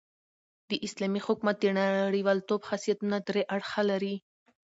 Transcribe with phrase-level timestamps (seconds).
[0.69, 4.15] د اسلامي حکومت د نړۍوالتوب خاصیتونه درې اړخه لري.